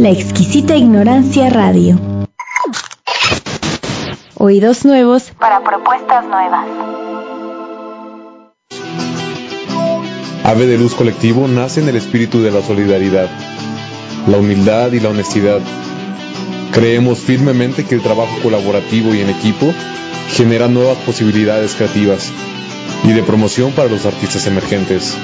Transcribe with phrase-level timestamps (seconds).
[0.00, 2.00] La exquisita ignorancia radio.
[4.38, 6.66] Oídos nuevos para propuestas nuevas.
[10.42, 13.28] Ave de Luz Colectivo nace en el espíritu de la solidaridad,
[14.26, 15.60] la humildad y la honestidad.
[16.72, 19.66] Creemos firmemente que el trabajo colaborativo y en equipo
[20.30, 22.32] genera nuevas posibilidades creativas
[23.04, 25.14] y de promoción para los artistas emergentes.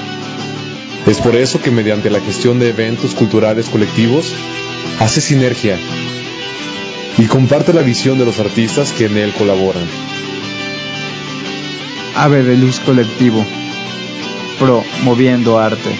[1.07, 4.35] Es por eso que mediante la gestión de eventos culturales colectivos
[4.99, 5.79] hace sinergia
[7.17, 9.85] y comparte la visión de los artistas que en él colaboran.
[12.13, 13.45] Ave de Luz Colectivo.
[14.59, 15.95] Promoviendo arte.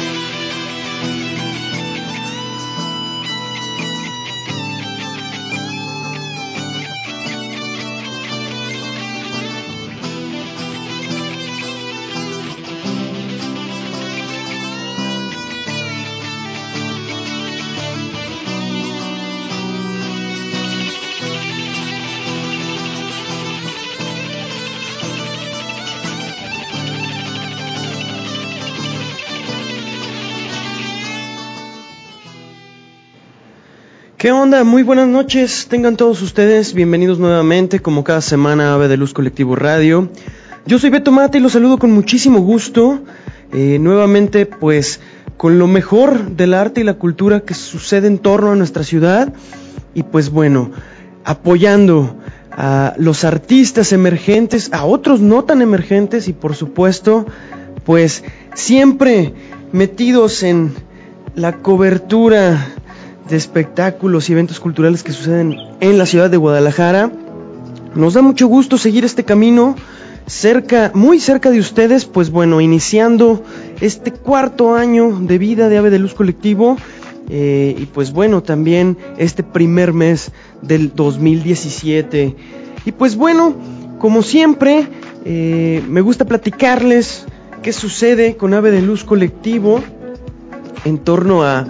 [34.28, 34.66] ¿Qué onda?
[34.66, 39.56] Muy buenas noches, tengan todos ustedes bienvenidos nuevamente, como cada semana, Ave de Luz Colectivo
[39.56, 40.09] Radio.
[40.66, 43.00] Yo soy Beto Mate y los saludo con muchísimo gusto,
[43.53, 45.00] eh, nuevamente pues
[45.38, 49.33] con lo mejor del arte y la cultura que sucede en torno a nuestra ciudad
[49.94, 50.72] y pues bueno,
[51.23, 52.17] apoyando
[52.52, 57.26] a los artistas emergentes, a otros no tan emergentes y por supuesto
[57.86, 59.33] pues siempre
[59.71, 60.73] metidos en
[61.33, 62.73] la cobertura
[63.30, 67.11] de espectáculos y eventos culturales que suceden en la ciudad de Guadalajara.
[67.95, 69.76] Nos da mucho gusto seguir este camino
[70.27, 73.43] cerca, muy cerca de ustedes, pues bueno, iniciando
[73.82, 76.77] este cuarto año de vida de Ave de Luz Colectivo.
[77.30, 82.36] eh, y pues bueno, también este primer mes del 2017.
[82.86, 83.54] Y pues bueno,
[83.99, 84.87] como siempre,
[85.26, 87.26] eh, me gusta platicarles
[87.61, 89.82] qué sucede con Ave de Luz Colectivo
[90.86, 91.67] en torno a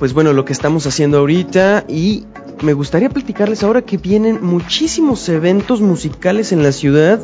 [0.00, 2.24] pues bueno, lo que estamos haciendo ahorita y
[2.62, 7.20] me gustaría platicarles ahora que vienen muchísimos eventos musicales en la ciudad.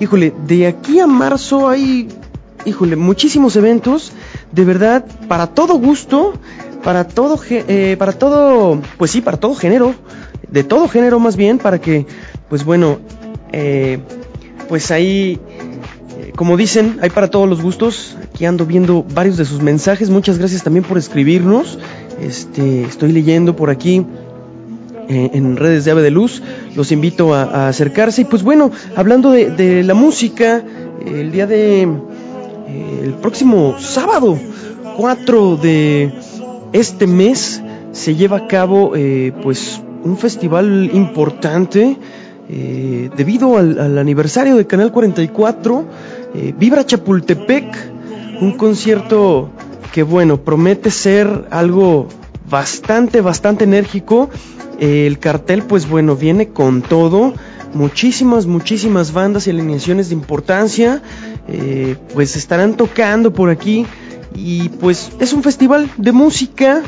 [0.00, 2.08] Híjole, de aquí a marzo hay,
[2.64, 4.12] híjole, muchísimos eventos,
[4.52, 6.32] de verdad, para todo gusto,
[6.82, 9.94] para todo, eh, para todo, pues sí, para todo género,
[10.48, 12.06] de todo género más bien, para que,
[12.48, 13.00] pues bueno,
[13.52, 13.98] eh,
[14.66, 15.38] pues ahí
[16.18, 18.16] eh, como dicen, hay para todos los gustos.
[18.22, 20.10] Aquí ando viendo varios de sus mensajes.
[20.10, 21.78] Muchas gracias también por escribirnos.
[22.24, 24.04] Este, estoy leyendo por aquí
[25.08, 26.42] eh, en redes de Ave de Luz.
[26.74, 28.22] Los invito a, acercarse.
[28.22, 30.62] Y pues bueno, hablando de, la música,
[31.04, 34.38] el día de eh, el próximo sábado,
[34.96, 36.12] 4 de
[36.72, 37.62] este mes,
[37.92, 41.96] se lleva a cabo eh, pues un festival importante
[42.48, 45.84] eh, debido al, al aniversario de Canal 44,
[46.34, 47.64] eh, Vibra Chapultepec,
[48.40, 49.50] un concierto
[49.92, 52.08] que bueno, promete ser algo
[52.48, 54.30] bastante, bastante enérgico.
[54.78, 57.34] Eh, el cartel pues bueno, viene con todo,
[57.74, 61.02] muchísimas, muchísimas bandas y alineaciones de importancia,
[61.48, 63.86] eh, pues estarán tocando por aquí
[64.34, 66.82] y pues es un festival de música.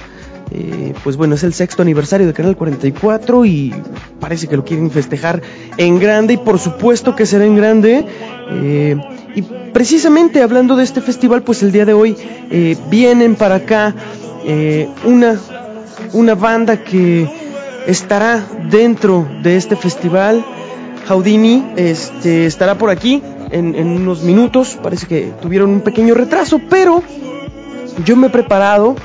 [0.52, 3.74] Eh, pues bueno, es el sexto aniversario de Canal 44 y
[4.20, 5.42] parece que lo quieren festejar
[5.76, 8.06] en grande y por supuesto que será en grande.
[8.52, 8.96] Eh,
[9.36, 12.16] y precisamente hablando de este festival, pues el día de hoy
[12.50, 13.94] eh, vienen para acá
[14.46, 15.38] eh, una,
[16.14, 17.28] una banda que
[17.86, 20.42] estará dentro de este festival.
[21.06, 24.78] Houdini este, estará por aquí en, en unos minutos.
[24.82, 27.02] Parece que tuvieron un pequeño retraso, pero
[28.06, 28.96] yo me he preparado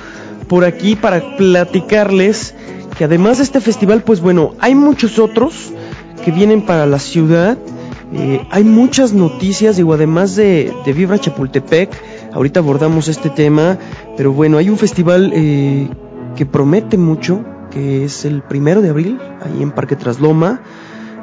[0.47, 2.55] por aquí para platicarles
[2.97, 5.73] que además de este festival, pues bueno, hay muchos otros
[6.23, 7.57] que vienen para la ciudad.
[8.13, 11.89] Eh, hay muchas noticias, digo, además de, de Vibra Chapultepec,
[12.33, 13.77] ahorita abordamos este tema,
[14.17, 15.87] pero bueno, hay un festival eh,
[16.35, 20.61] que promete mucho, que es el primero de abril, ahí en Parque Trasloma,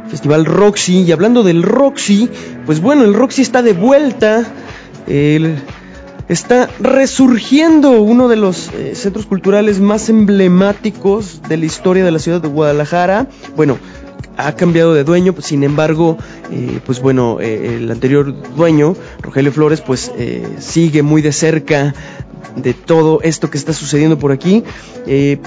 [0.09, 2.31] Festival Roxy, y hablando del Roxy,
[2.65, 4.47] pues bueno, el Roxy está de vuelta,
[5.07, 5.57] el
[6.29, 12.19] está resurgiendo uno de los eh, centros culturales más emblemáticos de la historia de la
[12.19, 13.29] ciudad de Guadalajara.
[13.57, 13.79] Bueno,
[14.39, 16.17] ha cambiado de dueño, sin embargo,
[16.53, 21.93] eh, pues bueno, eh, el anterior dueño, Rogelio Flores, pues eh, sigue muy de cerca
[22.55, 24.65] de todo esto que está sucediendo por aquí.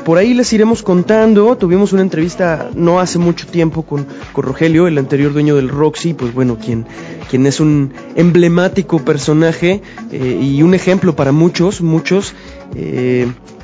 [0.05, 1.57] Por ahí les iremos contando.
[1.57, 6.13] Tuvimos una entrevista no hace mucho tiempo con, con Rogelio, el anterior dueño del Roxy,
[6.13, 6.85] pues bueno, quien,
[7.29, 9.81] quien es un emblemático personaje
[10.11, 12.33] y un ejemplo para muchos, muchos,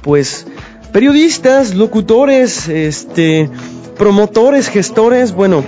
[0.01, 0.45] pues
[0.91, 3.49] periodistas, locutores, este,
[3.97, 5.63] promotores, gestores, bueno,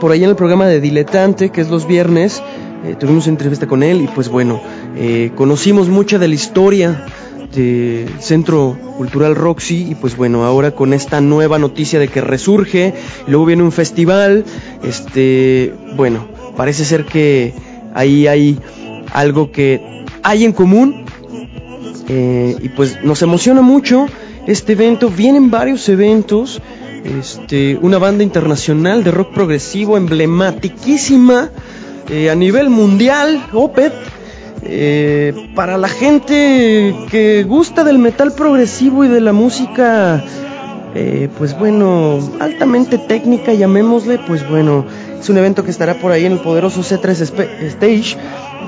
[0.00, 2.42] por ahí en el programa de Diletante, que es los viernes,
[2.84, 4.60] eh, tuvimos entrevista con él y pues bueno,
[4.96, 7.06] eh, conocimos mucha de la historia
[7.54, 12.94] del Centro Cultural Roxy y pues bueno, ahora con esta nueva noticia de que resurge,
[13.26, 14.44] luego viene un festival,
[14.82, 17.54] este, bueno, parece ser que
[17.94, 18.58] ahí hay
[19.12, 21.04] algo que hay en común
[22.08, 24.06] eh, y pues nos emociona mucho
[24.46, 26.60] este evento, vienen varios eventos,
[27.18, 31.50] este, una banda internacional de rock progresivo emblematiquísima
[32.08, 33.92] eh, a nivel mundial, Opeth,
[34.62, 40.24] eh, para la gente que gusta del metal progresivo y de la música,
[40.94, 44.84] eh, pues bueno, altamente técnica, llamémosle, pues bueno,
[45.20, 48.16] es un evento que estará por ahí en el poderoso C3 Spe- Stage,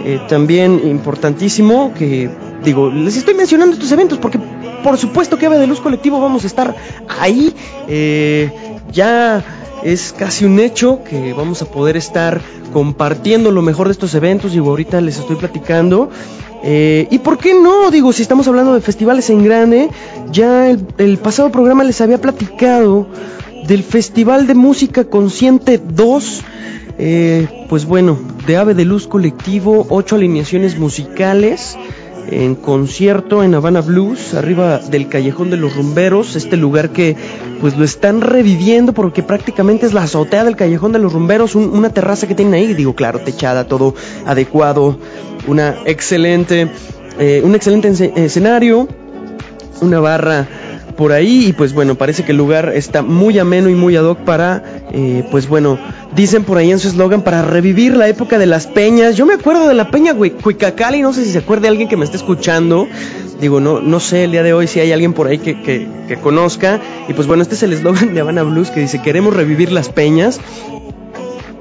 [0.05, 2.31] eh, también importantísimo, que
[2.65, 4.39] digo, les estoy mencionando estos eventos porque
[4.83, 6.75] por supuesto que Ave de Luz Colectivo vamos a estar
[7.09, 7.55] ahí,
[7.89, 8.51] eh,
[8.93, 9.45] ya
[9.83, 12.41] es casi un hecho que vamos a poder estar
[12.73, 16.11] compartiendo lo mejor de estos eventos, digo, ahorita les estoy platicando.
[16.63, 17.91] Eh, ¿Y por qué no?
[17.91, 19.89] Digo, si estamos hablando de festivales en grande,
[20.33, 23.07] ya el, pasado programa les había platicado
[23.67, 26.43] del Festival de Música Consciente 2.
[27.01, 31.77] Eh, pues bueno, de Ave de Luz Colectivo, ocho alineaciones musicales
[32.31, 37.17] en concierto en Habana Blues, arriba del Callejón de los Rumberos, este lugar que
[37.61, 41.71] pues lo están reviviendo porque prácticamente es la azotea del Callejón de los Rumberos, un-
[41.71, 43.95] una terraza que tienen ahí, digo, claro, techada, todo
[44.27, 44.99] adecuado,
[45.47, 46.69] una excelente,
[47.19, 48.89] eh, un excelente escenario,
[49.81, 50.47] una barra
[50.99, 54.03] por ahí y pues bueno, parece que el lugar está muy ameno y muy ad
[54.03, 55.79] hoc para, eh, pues bueno,
[56.17, 59.17] dicen por ahí en su eslogan, para revivir la época de las peñas.
[59.17, 62.05] Yo me acuerdo de la peña Huicacali, no sé si se acuerde alguien que me
[62.05, 62.89] esté escuchando.
[63.41, 65.87] Digo, no, no sé el día de hoy si hay alguien por ahí que, que,
[66.09, 66.81] que conozca.
[67.09, 69.91] Y pues bueno, este es el eslogan de Habana Blues que dice, queremos revivir las
[69.91, 70.41] peñas.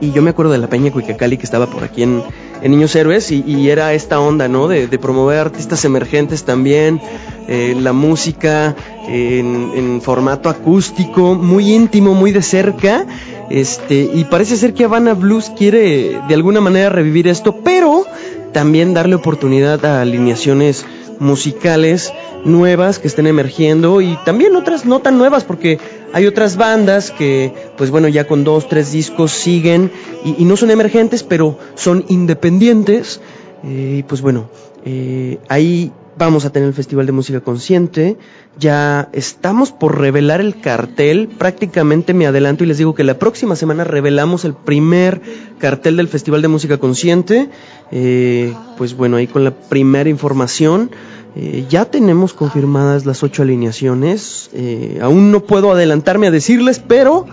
[0.02, 2.24] Y yo me acuerdo de la Peña Cuicacali que estaba por aquí en,
[2.62, 4.68] en Niños Héroes y, era esta onda, ¿no?
[4.68, 7.02] De, promover artistas emergentes también,
[7.48, 8.76] eh, la música
[9.08, 13.06] en, en formato acústico, muy íntimo, muy de cerca.
[13.50, 18.06] Este, y parece ser que Havana Blues quiere de alguna manera revivir esto, pero
[18.52, 20.86] también darle oportunidad a alineaciones
[21.20, 22.14] musicales
[22.44, 25.80] nuevas que estén emergiendo y también otras no tan nuevas porque
[26.14, 29.92] hay otras bandas que pues bueno ya con dos tres discos siguen
[30.24, 33.22] y, no son emergentes pero son independientes.
[33.64, 34.50] Eh, y pues bueno
[34.86, 38.18] eh, ahí vamos a tener el festival de música consciente.
[38.58, 41.28] Ya estamos por revelar el cartel.
[41.28, 45.22] Prácticamente me adelanto y les digo que la próxima semana revelamos el primer
[45.60, 47.50] cartel del festival de música consciente.
[47.92, 50.90] Eh, pues bueno ahí con la primera información
[51.36, 54.50] eh, ya tenemos confirmadas las ocho alineaciones.
[54.54, 57.26] Eh, aún no puedo adelantarme a decirles, pero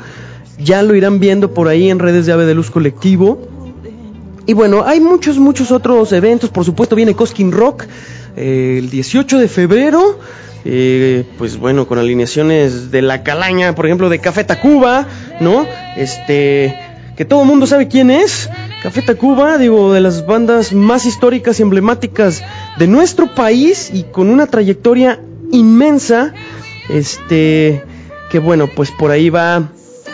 [0.59, 3.39] ya lo irán viendo por ahí en redes de Ave de Luz Colectivo.
[4.47, 6.51] Y bueno, hay muchos, muchos otros eventos.
[6.51, 7.85] Por supuesto, viene Cosquín Rock
[8.37, 10.19] eh, el 18 de febrero.
[10.67, 15.07] Eh, pues bueno, con alineaciones de la calaña, por ejemplo, de Café Tacuba,
[15.41, 15.67] ¿no?
[15.97, 16.75] Este,
[17.17, 18.51] que todo el mundo sabe quién es.
[18.83, 22.43] Café Tacuba, digo, de las bandas más históricas y emblemáticas
[22.79, 25.21] de nuestro país y con una trayectoria
[25.53, 26.35] inmensa.
[26.89, 27.83] Este,
[28.31, 29.71] que bueno, pues por ahí va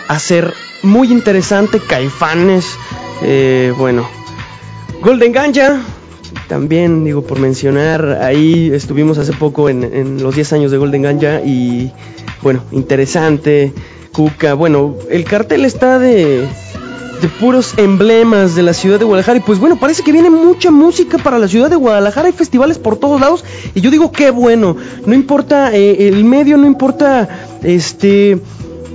[0.07, 0.53] a ser
[0.83, 1.79] muy interesante.
[1.79, 2.65] Caifanes,
[3.23, 4.07] eh, bueno,
[5.01, 5.81] Golden Ganja,
[6.47, 11.01] también digo por mencionar, ahí estuvimos hace poco en, en los 10 años de Golden
[11.01, 11.91] Ganja y
[12.41, 13.73] bueno, interesante.
[14.11, 16.45] Cuca, bueno, el cartel está de,
[17.21, 19.37] de puros emblemas de la ciudad de Guadalajara.
[19.37, 22.27] Y pues bueno, parece que viene mucha música para la ciudad de Guadalajara.
[22.27, 23.45] Hay festivales por todos lados.
[23.75, 24.75] Y yo digo, qué bueno.
[25.05, 27.29] No importa eh, el medio, no importa,
[27.63, 28.39] este,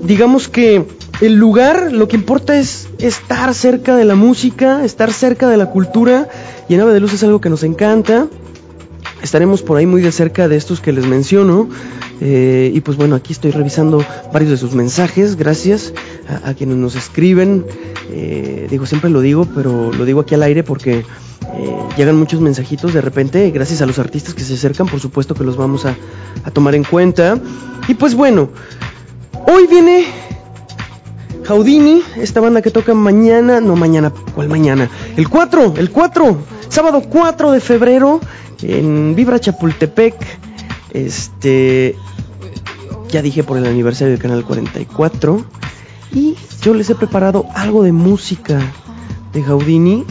[0.02, 0.84] digamos que
[1.20, 5.70] el lugar, lo que importa es estar cerca de la música, estar cerca de la
[5.70, 6.28] cultura.
[6.68, 8.26] Y en Ave de Luz es algo que nos encanta.
[9.22, 11.68] Estaremos por ahí muy de cerca de estos que les menciono.
[12.20, 15.36] Eh, y pues bueno, aquí estoy revisando varios de sus mensajes.
[15.36, 15.92] Gracias.
[16.28, 17.64] A, quienes nos escriben.
[18.10, 21.04] Eh, digo, siempre lo digo, pero lo digo aquí al aire porque eh,
[21.96, 25.44] llegan muchos mensajitos de repente, gracias a los artistas que se acercan, por supuesto que
[25.44, 25.96] los vamos a,
[26.44, 27.38] a tomar en cuenta.
[27.88, 28.50] Y pues bueno,
[29.46, 30.06] hoy viene
[31.44, 34.90] Jaudini, esta banda que toca mañana, no mañana, ¿cuál mañana?
[35.16, 38.20] El 4, el 4, sábado 4 de febrero
[38.62, 40.14] en Vibra Chapultepec.
[40.92, 41.94] Este,
[43.08, 45.44] ya dije por el aniversario del canal 44.
[46.16, 48.58] Y yo les he preparado algo de música
[49.34, 50.02] de Jaudini.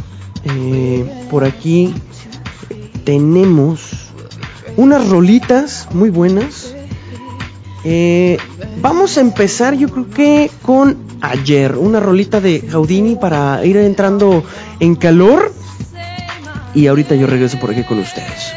[0.44, 1.96] Eh, por aquí
[3.04, 4.12] tenemos
[4.78, 6.76] unas rolitas muy buenas.
[7.84, 8.38] Eh,
[8.84, 14.44] vamos a empezar yo creo que con ayer, una rolita de Jaudini para ir entrando
[14.80, 15.52] en calor.
[16.76, 18.54] Y ahorita yo regreso por aquí con ustedes.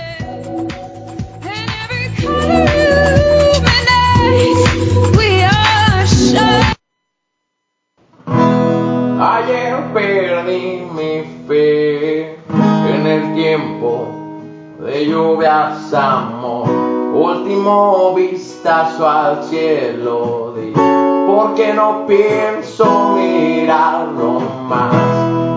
[13.81, 16.69] De lluvias, amor.
[17.15, 20.55] Último vistazo al cielo,
[21.27, 24.95] porque no pienso mirarlo más.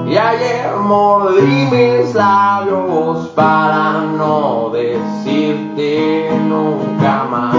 [0.07, 7.55] Y ayer mordí mis labios para no decirte nunca más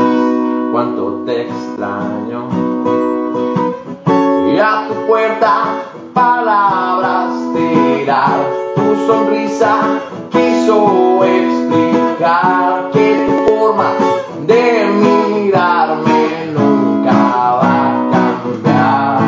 [0.73, 2.49] cuánto te extraño.
[4.52, 5.81] Y a tu puerta
[8.92, 9.75] Tu sonrisa
[10.30, 13.88] quiso explicar que tu forma
[14.46, 14.64] de
[15.02, 17.16] mirarme nunca
[17.61, 19.20] va a cambiar.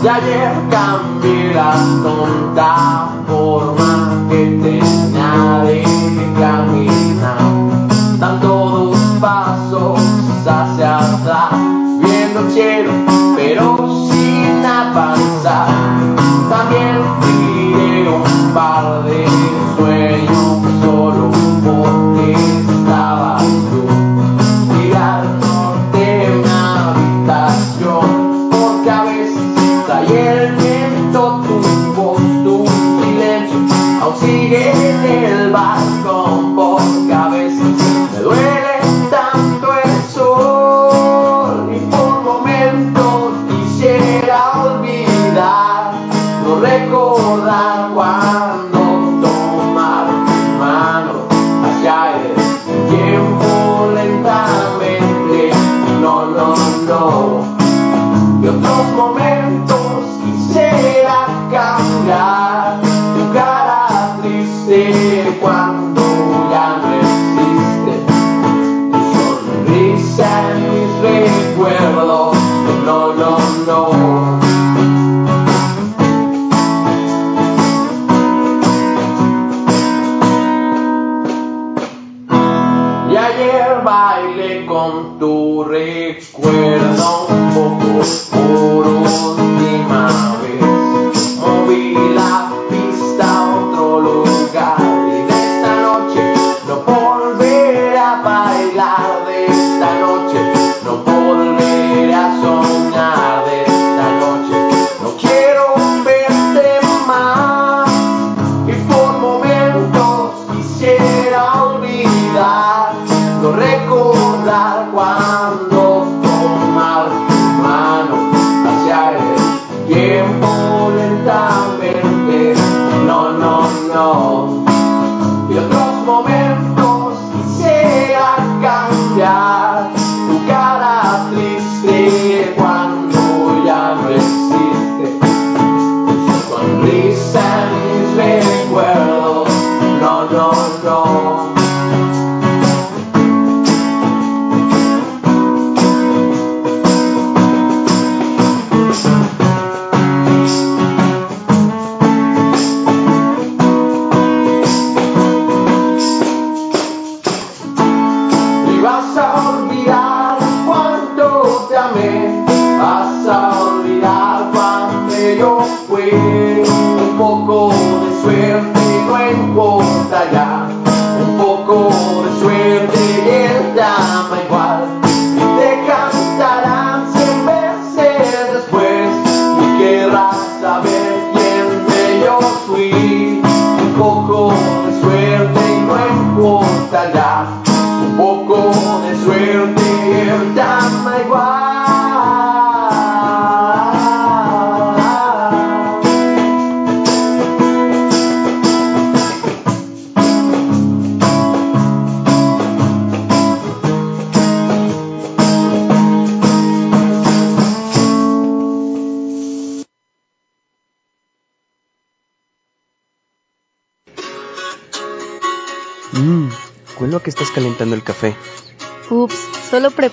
[0.00, 1.72] Y ayer cambié la
[2.04, 2.75] tonta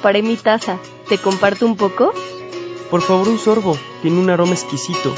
[0.04, 0.80] preparé mi taza.
[1.08, 2.12] ¿Te comparto un poco?
[2.92, 3.78] Por favor, un sorbo.
[4.02, 5.16] Tiene un aroma exquisito.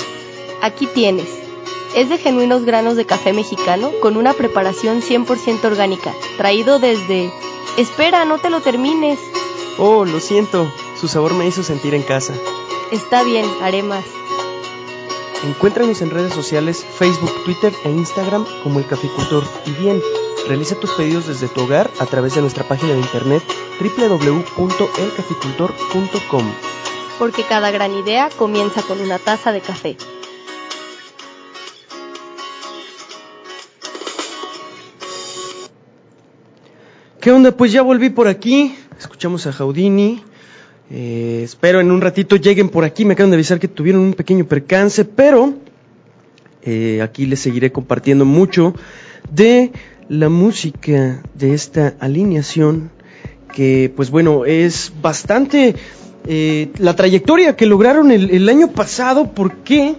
[0.61, 1.27] Aquí tienes.
[1.95, 7.31] Es de genuinos granos de café mexicano con una preparación 100% orgánica, traído desde...
[7.77, 9.17] Espera, no te lo termines.
[9.79, 10.71] Oh, lo siento.
[11.01, 12.35] Su sabor me hizo sentir en casa.
[12.91, 14.05] Está bien, haré más.
[15.43, 19.43] Encuéntranos en redes sociales, Facebook, Twitter e Instagram como El Caficultor.
[19.65, 20.01] Y bien,
[20.47, 23.43] realiza tus pedidos desde tu hogar a través de nuestra página de internet
[23.79, 26.51] www.elcaficultor.com.
[27.19, 29.97] Porque cada gran idea comienza con una taza de café.
[37.21, 37.51] ¿Qué onda?
[37.51, 38.77] Pues ya volví por aquí.
[38.99, 40.23] Escuchamos a Jaudini.
[40.91, 43.05] Eh, espero en un ratito lleguen por aquí.
[43.05, 45.53] Me acaban de avisar que tuvieron un pequeño percance, pero
[46.63, 48.73] eh, aquí les seguiré compartiendo mucho
[49.31, 49.71] de
[50.09, 52.91] la música de esta alineación
[53.53, 55.75] que pues bueno es bastante
[56.27, 59.95] eh, la trayectoria que lograron el, año pasado porque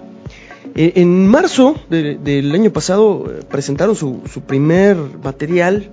[0.74, 5.90] eh, en marzo de- del año pasado presentaron su, su primer material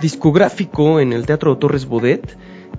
[0.00, 2.36] discográfico en el Teatro Torres Bodet.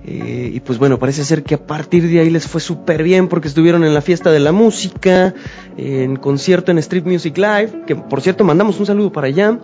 [0.08, 3.26] Eh, y pues bueno, parece ser que a partir de ahí les fue súper bien
[3.26, 5.34] porque estuvieron en la fiesta de la música,
[5.76, 9.58] en concierto en Street Music Live, que por cierto mandamos un saludo para allá.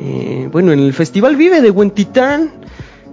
[0.00, 2.52] Eh, bueno, en el Festival Vive de Huentitán,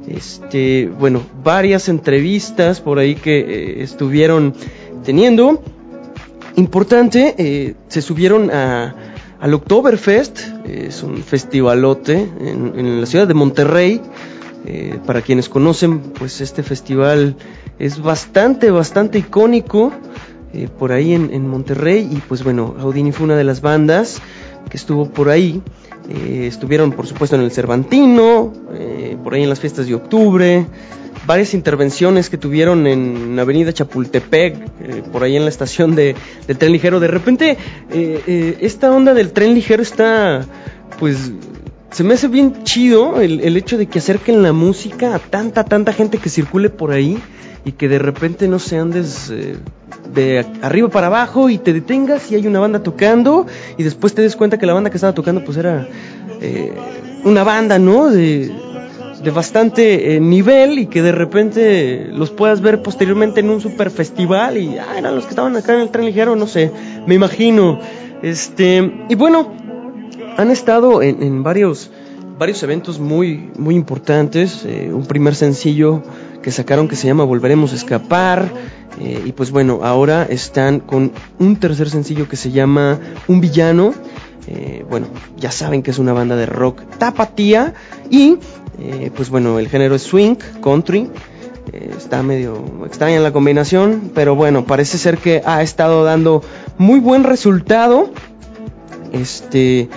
[0.08, 4.54] este, bueno, varias entrevistas por ahí que eh, estuvieron
[5.04, 5.64] teniendo.
[6.58, 8.96] Importante, se subieron a,
[9.40, 14.02] al Oktoberfest, es un festivalote en, en la ciudad de Monterrey.
[14.66, 17.36] Eh, para quienes conocen, pues este festival
[17.80, 19.94] es bastante, bastante icónico
[20.54, 22.08] eh, por ahí en, Monterrey.
[22.12, 24.22] Y pues bueno, Audini fue una de las bandas
[24.70, 25.62] que estuvo por ahí.
[26.10, 30.66] Eh, estuvieron, por supuesto, en el Cervantino, eh, por ahí en las fiestas de octubre,
[31.26, 36.16] varias intervenciones que tuvieron en Avenida Chapultepec, por ahí en la estación de,
[36.48, 37.02] del tren ligero.
[37.02, 37.58] De repente,
[37.90, 40.46] esta onda del tren ligero está,
[40.98, 41.32] pues,
[41.92, 45.64] se me hace bien chido el, el hecho de que acerquen la música a tanta,
[45.64, 47.22] tanta gente que circule por ahí
[47.66, 49.58] y que de repente no se andes eh,
[50.14, 53.46] de arriba para abajo y te detengas y hay una banda tocando
[53.78, 55.88] y después te des cuenta que la banda que estaba tocando pues era
[56.42, 56.74] eh,
[57.24, 58.10] una banda, ¿no?
[58.10, 58.52] De,
[59.24, 63.90] de bastante eh, nivel y que de repente los puedas ver posteriormente en un super
[63.90, 66.72] festival y ah, eran los que estaban acá en el tren ligero, no sé,
[67.06, 67.80] me imagino.
[68.22, 69.54] Este, y bueno,
[70.38, 71.90] han estado en, varios,
[72.38, 74.64] varios eventos muy, muy importantes.
[74.66, 76.04] eh, un primer sencillo
[76.44, 78.50] que sacaron que se llama Volveremos a Escapar.
[79.00, 83.94] eh, y pues bueno, ahora están con un tercer sencillo que se llama Un Villano.
[84.48, 87.74] Eh, bueno, ya saben que es una banda de rock tapatía.
[88.10, 88.38] Y
[89.16, 91.10] pues bueno, el género es swing, country.
[91.74, 96.44] Está medio extraña la combinación, pero bueno, parece ser que ha estado dando
[96.78, 98.12] muy buen resultado.
[99.12, 99.90] Este,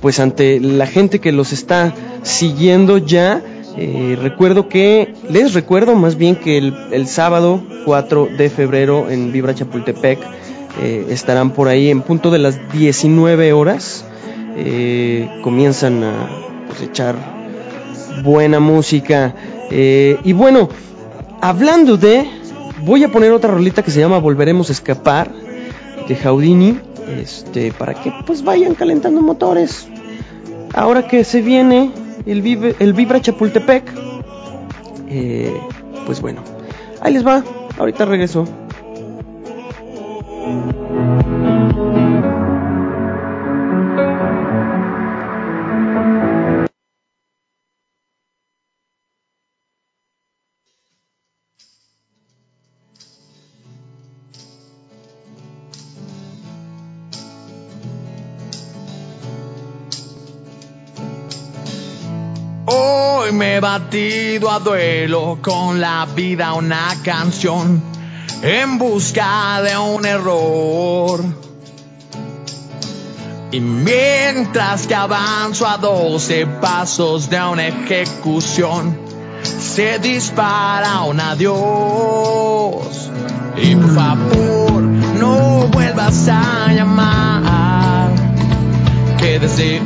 [0.00, 3.42] pues ante la gente que los está siguiendo ya.
[3.76, 9.32] eh, recuerdo que, les recuerdo más bien que el, el sábado 4 de febrero en
[9.32, 10.18] Vibra Chapultepec
[10.78, 14.04] eh, estarán por ahí en punto de las 19 horas.
[14.56, 16.28] Eh, comienzan a
[16.68, 17.16] pues, echar
[18.22, 19.34] buena música.
[19.70, 20.68] Eh, y bueno,
[21.40, 22.28] hablando de,
[22.82, 25.32] voy a poner otra rolita que se llama Volveremos a escapar
[26.08, 26.78] de Jaudini,
[27.18, 29.88] este, para que pues vayan calentando motores.
[30.74, 31.90] Ahora que se viene
[32.26, 33.84] el, Vive- el Vibra Chapultepec,
[35.08, 35.52] eh,
[36.06, 36.42] pues bueno,
[37.00, 37.42] ahí les va,
[37.78, 38.46] ahorita regreso.
[63.78, 67.80] Batido a duelo con la vida una canción
[68.42, 71.20] en busca de un error.
[73.52, 78.98] Y mientras que avanzo a 12 pasos de una ejecución,
[79.42, 83.08] se dispara un adiós.
[83.56, 88.10] Y por favor, no vuelvas a llamar
[89.16, 89.80] que desde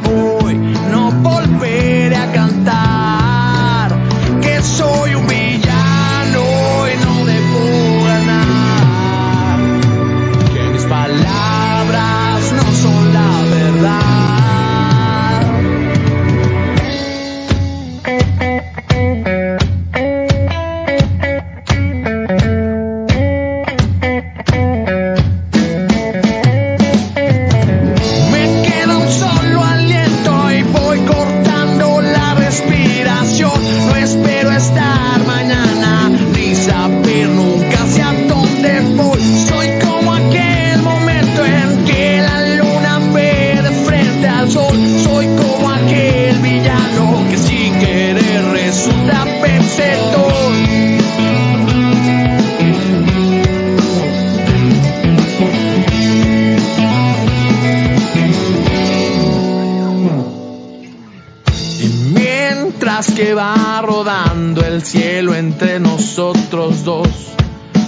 [66.84, 67.08] dos,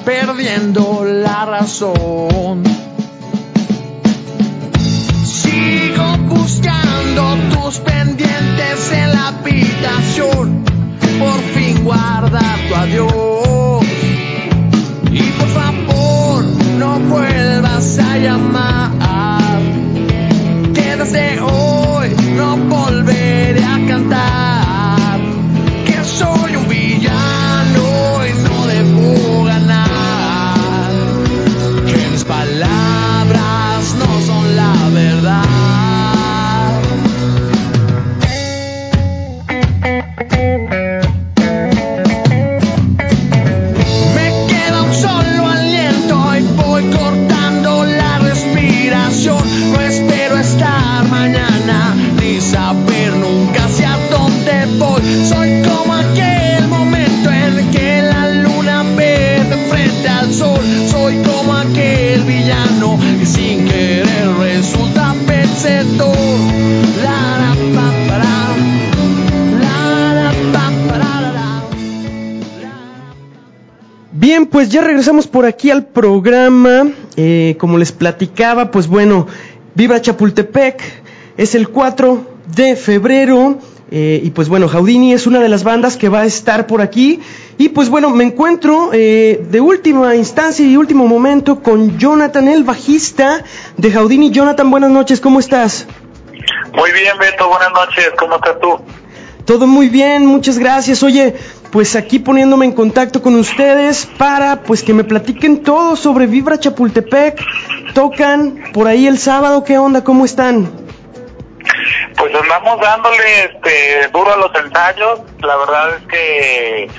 [0.05, 2.76] perdiendo la razón.
[74.67, 76.89] Pues ya regresamos por aquí al programa.
[77.17, 79.29] Eh, como les platicaba, pues bueno,
[79.77, 80.83] Vibra Chapultepec
[81.37, 82.27] es el 4
[82.57, 83.59] de febrero.
[83.93, 86.81] eh, y pues bueno, Jaudini es una de las bandas que va a estar por
[86.81, 87.21] aquí.
[87.59, 92.65] Y pues bueno, me encuentro eh, de última instancia y último momento con Jonathan, el
[92.65, 93.45] bajista
[93.77, 94.33] de Jaudini.
[94.33, 95.87] Jonathan, buenas noches, ¿cómo estás?
[96.75, 98.81] Muy bien, Beto, buenas noches, ¿cómo estás tú?
[99.45, 101.05] Todo muy bien, muchas gracias.
[101.05, 101.37] Oye,
[101.71, 106.59] pues aquí poniéndome en contacto con ustedes para pues que me platiquen todo sobre Vibra
[106.59, 107.41] Chapultepec.
[107.95, 110.05] Tocan por ahí el sábado, ¿qué onda?
[110.05, 110.71] ¿Cómo están?
[112.17, 116.91] Pues andamos dándole este, duro a los ensayos, la verdad es que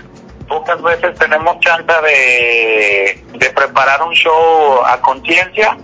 [0.48, 5.78] pocas veces tenemos chance de, de preparar un show a conciencia.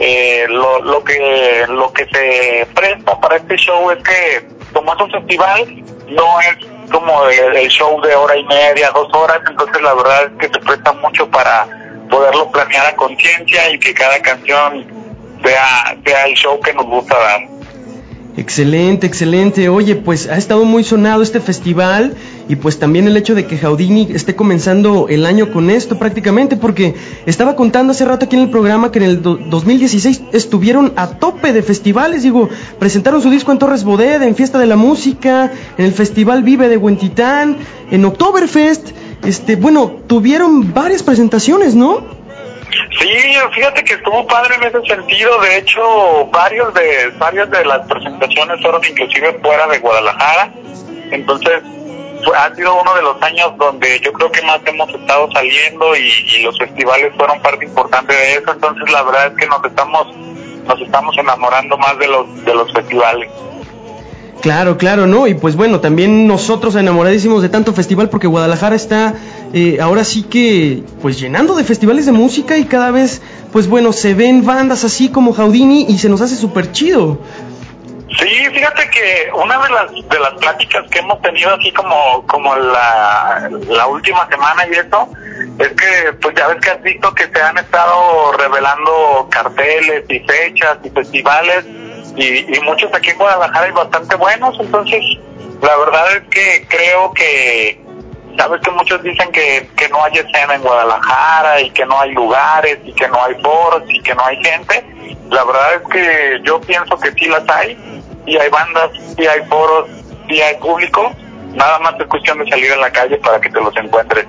[0.00, 5.10] Eh, lo, lo que lo que se presta para este show es que como un
[5.10, 10.24] festival no es como el, show de hora y media, dos horas, entonces la verdad
[10.24, 11.66] es que se presta mucho para
[12.10, 14.86] poderlo planear a conciencia y que cada canción
[15.44, 17.40] sea, sea el show que nos gusta dar.
[18.36, 19.68] Excelente, excelente.
[19.68, 22.16] Oye, pues ha estado muy sonado este festival
[22.48, 26.56] y pues también el hecho de que Jaudini esté comenzando el año con esto prácticamente,
[26.56, 26.94] porque
[27.26, 31.08] estaba contando hace rato aquí en el programa que en el do- 2016 estuvieron a
[31.18, 35.52] tope de festivales, digo, presentaron su disco en Torres Bodet, en Fiesta de la Música,
[35.76, 37.56] en el Festival Vive de Huentitán,
[37.90, 38.90] en Oktoberfest,
[39.24, 42.16] este, bueno, tuvieron varias presentaciones, ¿no?
[43.00, 43.08] Sí,
[43.54, 45.40] fíjate que estuvo padre en ese sentido.
[45.40, 45.80] De hecho,
[46.32, 50.52] varios de varias de las presentaciones fueron inclusive fuera de Guadalajara.
[51.10, 51.62] Entonces,
[52.34, 56.42] ha sido uno de los años donde yo creo que más hemos estado saliendo y,
[56.42, 58.52] los festivales fueron parte importante de eso.
[58.52, 60.06] Entonces, la verdad es que nos estamos
[60.66, 63.30] nos estamos enamorando más de los de los festivales.
[64.40, 65.26] Claro, claro, ¿no?
[65.26, 69.14] Y pues bueno, también nosotros enamoradísimos de tanto festival porque Guadalajara está
[69.52, 73.20] eh, ahora sí que pues llenando de festivales de música y cada vez
[73.52, 77.18] pues bueno, se ven bandas así como Jaudini y se nos hace súper chido.
[78.16, 82.56] Sí, fíjate que una de las de las pláticas que hemos tenido así como como
[82.56, 85.10] la, la última semana y eso
[85.58, 90.20] es que pues ya ves que has visto que se han estado revelando carteles y
[90.20, 91.66] fechas y festivales
[92.16, 95.02] y, y muchos aquí en Guadalajara y bastante buenos, entonces
[95.60, 97.80] la verdad es que creo que
[98.38, 102.12] sabes que muchos dicen que, que no hay escena en Guadalajara y que no hay
[102.12, 104.84] lugares y que no hay foros y que no hay gente.
[105.30, 107.76] La verdad es que yo pienso que sí las hay,
[108.28, 109.88] sí hay bandas, sí hay foros,
[110.28, 111.10] sí hay público.
[111.54, 114.26] Nada más es cuestión de salir a la calle para que te los encuentres.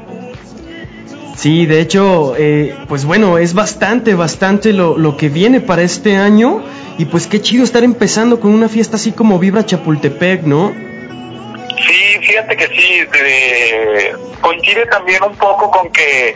[1.35, 6.17] Sí, de hecho, eh, pues bueno, es bastante, bastante lo, lo que viene para este
[6.17, 6.61] año
[6.97, 10.73] y pues qué chido estar empezando con una fiesta así como Vibra Chapultepec, ¿no?
[11.87, 16.35] Sí, fíjate que sí, eh, coincide también un poco con que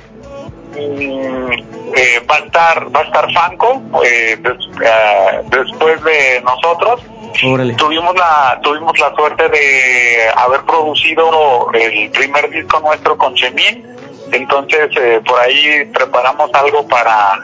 [0.72, 1.52] mm,
[1.96, 7.02] eh, va a estar va a estar Fanco eh, des- ah, después de nosotros.
[7.46, 7.74] Órale.
[7.76, 13.86] Tuvimos la tuvimos la suerte de haber producido el primer disco nuestro con Chemín,
[14.32, 17.40] entonces eh, por ahí preparamos algo para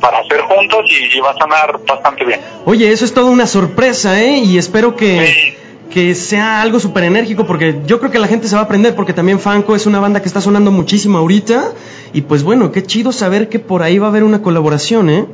[0.00, 2.40] para hacer juntos y, y va a sonar bastante bien.
[2.64, 4.38] Oye, eso es toda una sorpresa, ¿eh?
[4.38, 5.56] Y espero que,
[5.92, 8.96] que sea algo súper enérgico, porque yo creo que la gente se va a aprender,
[8.96, 11.72] porque también Fanco es una banda que está sonando muchísimo ahorita,
[12.12, 15.26] y pues bueno, qué chido saber que por ahí va a haber una colaboración, ¿eh?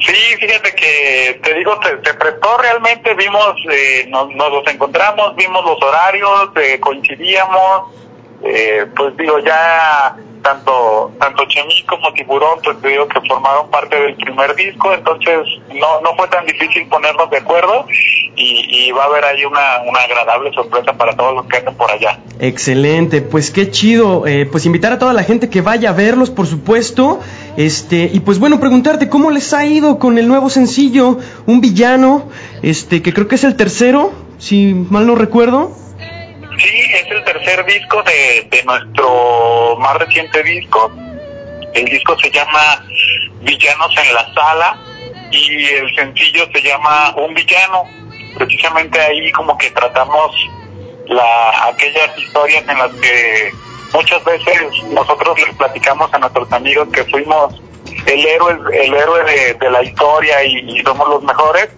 [0.00, 5.36] Sí, fíjate que te digo, te, te prestó realmente, vimos, eh, nos, nos los encontramos,
[5.36, 7.92] vimos los horarios, eh, coincidíamos,
[8.42, 14.00] eh, pues digo, ya tanto tanto Chemí como Tiburón, pues te digo que formaron parte
[14.00, 17.84] del primer disco, entonces no no fue tan difícil ponernos de acuerdo
[18.36, 21.74] y, y va a haber ahí una, una agradable sorpresa para todos los que anden
[21.74, 22.18] por allá.
[22.38, 26.30] Excelente, pues qué chido, eh, pues invitar a toda la gente que vaya a verlos,
[26.30, 27.20] por supuesto,
[27.56, 32.28] este, y pues bueno, preguntarte cómo les ha ido con el nuevo sencillo, Un Villano,
[32.62, 35.72] este, que creo que es el tercero, si mal no recuerdo.
[36.58, 40.92] Sí, es el tercer disco de, de nuestro más reciente disco.
[41.74, 42.84] El disco se llama
[43.42, 44.78] Villanos en la Sala
[45.30, 47.84] y el sencillo se llama Un Villano.
[48.36, 50.32] Precisamente ahí como que tratamos
[51.10, 53.52] la, aquellas historias en las que
[53.92, 57.60] muchas veces nosotros les platicamos a nuestros amigos que fuimos
[58.06, 61.68] el héroe, el héroe de, de la historia y, somos los mejores,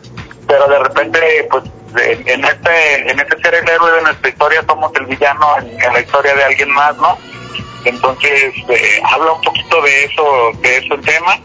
[0.47, 1.65] pero de repente pues
[1.97, 5.83] en, en este en este ser el héroe de nuestra historia somos el villano en,
[5.83, 7.19] en la historia de alguien más, ¿no?
[7.85, 11.39] Entonces eh, habla un poquito de eso, de eso el tema.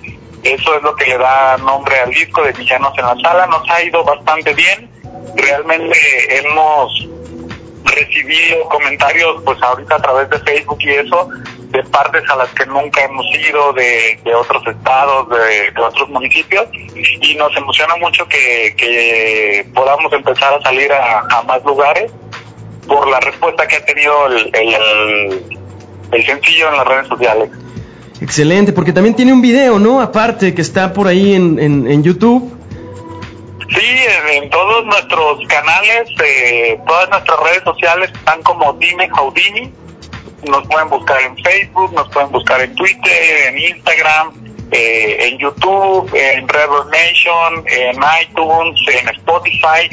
[0.44, 3.48] Eso es lo que le da nombre al disco de Villanos en la Sala.
[3.48, 4.90] Nos ha ido bastante bien.
[5.36, 5.98] Realmente
[6.38, 7.08] hemos
[7.88, 11.30] recibido comentarios, pues ahorita a través de Facebook y eso,
[11.70, 16.66] de partes a las que nunca hemos ido, de, de otros estados, de, otros municipios,
[16.74, 22.12] y nos emociona mucho que, que podamos empezar a salir a, a, más lugares
[22.88, 24.52] por la respuesta que ha tenido el,
[26.12, 27.50] el, sencillo en las redes sociales.
[28.22, 30.02] Excelente, porque también tiene un video, ¿no?
[30.02, 32.57] Aparte, que está por ahí en, en YouTube.
[33.70, 39.74] Sí, en, todos nuestros canales, eh, todas nuestras redes sociales están como Dime Houdini.
[40.50, 44.32] Nos pueden buscar en Facebook, nos pueden buscar en Twitter, en Instagram,
[44.72, 49.90] eh, en YouTube, en Rebel Nation, en iTunes, en Spotify.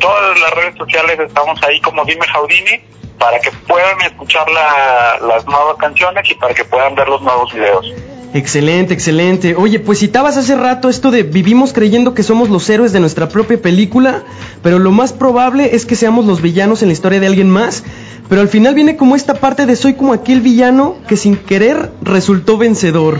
[0.00, 2.80] Todas las redes sociales estamos ahí como Dime Houdini
[3.18, 7.52] para que puedan escuchar la, las nuevas canciones y para que puedan ver los nuevos
[7.52, 7.86] videos.
[8.34, 9.54] Excelente, excelente.
[9.56, 13.28] Oye, pues citabas hace rato esto de vivimos creyendo que somos los héroes de nuestra
[13.28, 14.22] propia película,
[14.62, 17.84] pero lo más probable es que seamos los villanos en la historia de alguien más.
[18.30, 21.90] Pero al final viene como esta parte de soy como aquel villano que sin querer
[22.00, 23.18] resultó vencedor.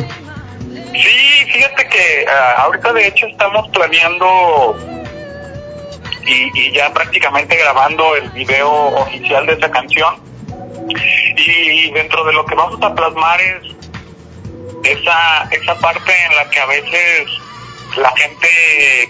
[0.95, 4.77] Sí, fíjate que uh, ahorita de hecho estamos planeando
[6.27, 10.15] y, y, ya prácticamente grabando el video oficial de esa canción.
[11.37, 13.82] Y dentro de lo que vamos a plasmar es
[14.83, 17.29] esa, esa parte en la que a veces
[17.97, 18.49] la gente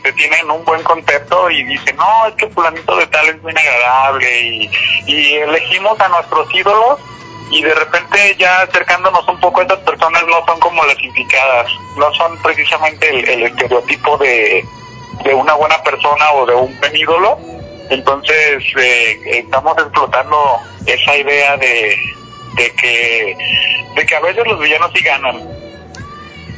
[0.02, 3.42] te tiene en un buen concepto y dice, no, es que fulanito de tal es
[3.42, 4.40] muy agradable
[5.06, 6.98] y, elegimos a nuestros ídolos
[7.50, 12.12] y de repente ya acercándonos un poco estas personas no son como las indicadas, no
[12.14, 14.64] son precisamente el, el estereotipo de,
[15.24, 17.38] de una buena persona o de un buen ídolo.
[17.90, 21.96] Entonces eh, estamos explotando esa idea de,
[22.54, 23.36] de que
[23.94, 25.61] de que a veces los villanos sí ganan.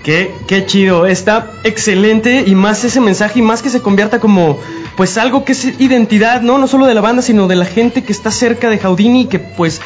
[0.05, 4.61] Qué, qué chido, está excelente y más ese mensaje y más que se convierta como
[4.97, 6.59] pues algo que es identidad, ¿no?
[6.59, 9.27] No solo de la banda, sino de la gente que está cerca de Jaudini y
[9.27, 9.81] que pues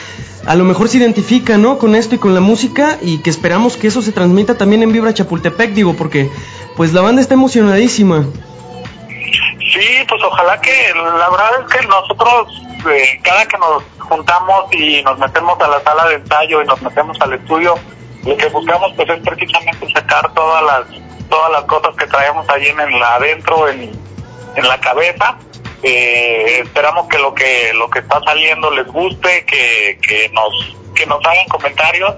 [0.44, 1.78] a lo mejor se identifica, ¿no?
[1.78, 4.92] Con esto y con la música y que esperamos que eso se transmita también en
[4.92, 6.30] Vibra Chapultepec, digo, porque
[6.76, 8.26] pues la banda está emocionadísima.
[9.72, 15.02] Sí, pues ojalá que, la verdad es que nosotros, eh, cada que nos juntamos y
[15.02, 17.74] nos metemos a la sala de ensayo y nos metemos al estudio,
[18.28, 22.66] lo que buscamos pues es precisamente sacar todas las todas las cosas que traemos ahí
[22.66, 23.90] en, en la adentro en,
[24.54, 25.38] en la cabeza.
[25.82, 31.06] Eh, esperamos que lo que lo que está saliendo les guste que, que nos que
[31.06, 32.14] nos hagan comentarios.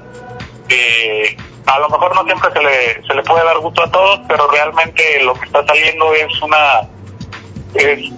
[0.69, 4.21] Eh, a lo mejor no siempre se le se le puede dar gusto a todos
[4.27, 6.81] pero realmente lo que está saliendo es una
[7.75, 8.11] es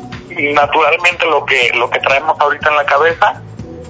[0.54, 3.42] naturalmente lo que lo que traemos ahorita en la cabeza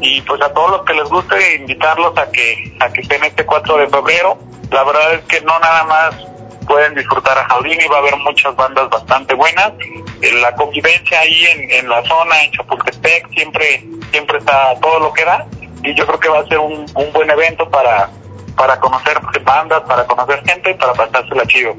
[0.03, 3.47] y pues a todos los que les guste invitarlos a que a que estén este
[3.47, 4.37] 4 de febrero.
[4.71, 6.15] La verdad es que no nada más
[6.67, 9.73] pueden disfrutar a Jaudini va a haber muchas bandas bastante buenas.
[10.41, 15.25] La convivencia ahí en, en la zona en Chapultepec siempre siempre está todo lo que
[15.25, 15.47] da.
[15.85, 18.11] Y yo creo que va a ser un, un buen evento para
[18.57, 21.75] para conocer bandas para conocer gente y para pasársela chido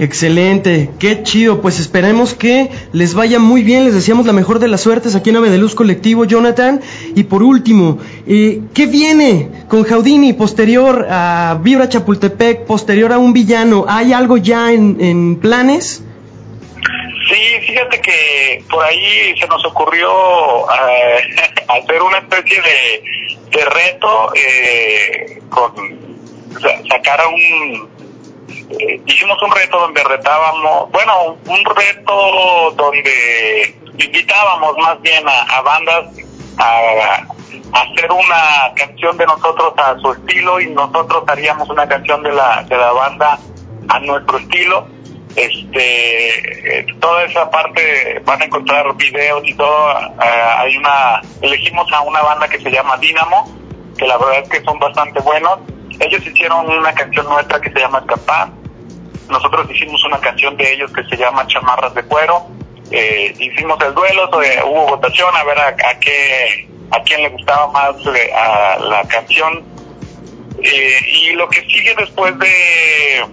[0.00, 4.68] Excelente, qué chido, pues esperemos que les vaya muy bien, les deseamos la mejor de
[4.68, 6.80] las suertes aquí en Ave de Luz Colectivo, Jonathan.
[7.16, 13.32] Y por último, eh, ¿qué viene con Jaudini posterior a Vibra Chapultepec, posterior a un
[13.32, 13.86] villano?
[13.88, 16.04] ¿Hay algo ya en, en planes?
[17.28, 21.34] Sí, fíjate que por ahí se nos ocurrió eh,
[21.68, 25.72] hacer una especie de, de reto eh, con
[26.52, 27.97] sa- sacar un
[28.48, 36.06] eh, hicimos un reto donde retábamos, bueno, un reto donde invitábamos más bien a, bandas
[36.58, 37.26] a,
[37.72, 42.62] hacer una canción de nosotros a su estilo y nosotros haríamos una canción de la
[42.62, 43.38] de la banda
[43.88, 44.86] a nuestro estilo.
[45.36, 52.00] Este toda esa parte van a encontrar videos y todo eh, hay una elegimos a
[52.00, 53.54] una banda que se llama Dynamo
[53.98, 55.58] que la verdad es que son bastante buenos
[56.00, 58.50] ellos hicieron una canción nuestra que se llama Escapar.
[59.28, 62.46] Nosotros hicimos una canción de ellos que se llama Chamarras de Cuero.
[62.90, 67.28] Eh, hicimos el duelo eh, hubo votación a ver a, a qué a quién le
[67.28, 69.62] gustaba más eh, a la canción.
[70.62, 73.26] Eh, y lo que sigue después de,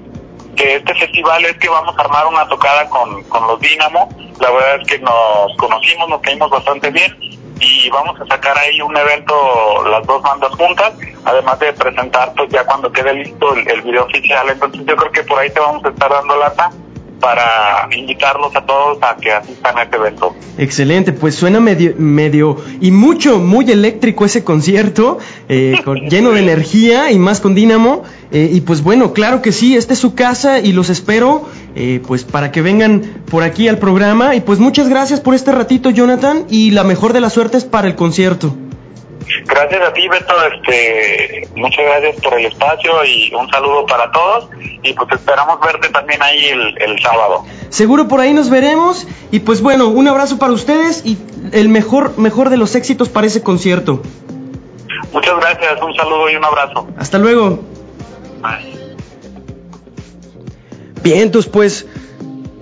[0.55, 4.09] de este festival es que vamos a armar una tocada con, con los Dínamo.
[4.41, 7.15] La verdad es que nos conocimos, nos caímos bastante bien
[7.59, 9.33] y vamos a sacar ahí un evento
[9.89, 14.03] las dos bandas juntas, además de presentar pues ya cuando quede listo el, el video
[14.05, 14.47] oficial.
[14.49, 16.69] Entonces yo creo que por ahí te vamos a estar dando lata
[17.19, 20.35] para invitarlos a todos a que asistan a este evento.
[20.57, 25.17] Excelente, pues suena medio, medio y mucho, muy eléctrico ese concierto,
[25.49, 28.03] eh, con- lleno de energía y más con Dínamo.
[28.31, 32.01] eh, y pues bueno, claro que sí, esta es su casa y los espero, eh,
[32.05, 34.35] pues para que vengan por aquí al programa.
[34.35, 37.87] Y pues muchas gracias por este ratito, Jonathan, y la mejor de las suertes para
[37.87, 38.55] el concierto.
[39.45, 40.33] Gracias a ti, Beto.
[40.53, 44.49] Este, muchas gracias por el espacio y un saludo para todos.
[44.83, 47.43] Y pues esperamos verte también ahí el, el sábado.
[47.69, 49.07] Seguro por ahí nos veremos.
[49.31, 51.17] Y pues bueno, un abrazo para ustedes y
[51.51, 54.01] el mejor, mejor de los éxitos para ese concierto.
[55.11, 56.87] Muchas gracias, un saludo y un abrazo.
[56.97, 57.59] Hasta luego.
[58.41, 58.74] Bye.
[61.05, 61.85] Bien, entonces pues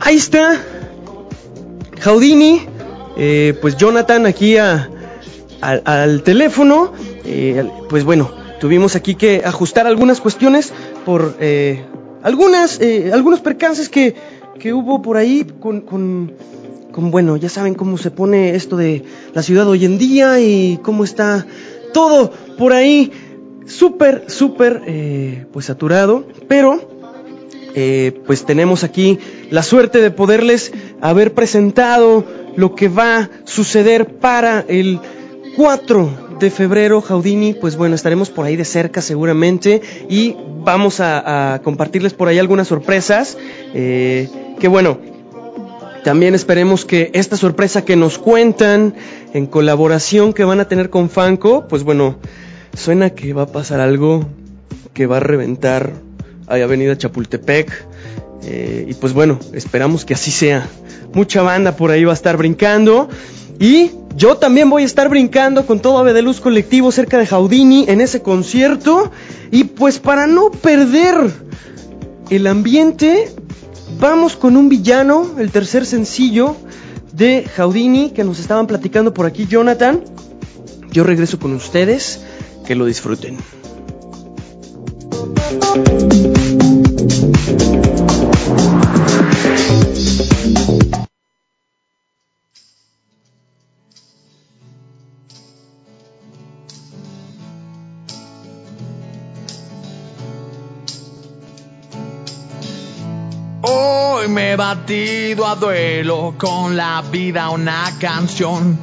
[0.01, 0.61] ahí está.
[2.01, 2.61] Jaudini,
[3.15, 4.89] eh, pues Jonathan aquí a-
[5.61, 6.91] al- teléfono,
[7.23, 8.29] eh, pues bueno,
[8.59, 10.73] tuvimos aquí que ajustar algunas cuestiones
[11.05, 11.85] por eh,
[12.21, 14.15] algunas, eh, algunos percances que,
[14.59, 16.33] que hubo por ahí con, con,
[16.91, 19.03] con, bueno, ya saben cómo se pone esto de
[19.33, 21.45] la ciudad hoy en día y cómo está
[21.93, 23.09] todo por ahí
[23.65, 26.91] súper, súper, eh, pues saturado, pero
[27.75, 34.17] eh, pues tenemos aquí la suerte de poderles haber presentado lo que va a suceder
[34.17, 34.99] para el
[35.55, 41.61] 4 de febrero, Jaudini, pues bueno, estaremos por ahí de cerca seguramente y vamos a,
[41.63, 43.37] compartirles por ahí algunas sorpresas,
[43.73, 44.99] eh, que bueno,
[46.03, 48.93] también esperemos que esta sorpresa que nos cuentan
[49.33, 52.17] en colaboración que van a tener con Fanco, pues bueno,
[52.75, 54.25] suena que va a pasar algo
[54.93, 55.93] que va a reventar
[56.47, 57.85] a Avenida Chapultepec.
[58.43, 60.67] eh, y pues bueno, esperamos que así sea.
[61.13, 63.09] Mucha banda por ahí va a estar brincando.
[63.59, 67.25] Y yo también voy a estar brincando con todo Ave de Luz Colectivo cerca de
[67.25, 69.11] Jaudini en ese concierto.
[69.51, 71.15] Y pues para no perder
[72.29, 73.31] el ambiente,
[73.99, 76.55] vamos con un villano, el tercer sencillo
[77.13, 80.03] de Jaudini que nos estaban platicando por aquí Jonathan.
[80.91, 82.21] Yo regreso con ustedes,
[82.65, 83.37] que lo disfruten.
[103.65, 108.77] Hoy me he batido a duelo con la vida una canción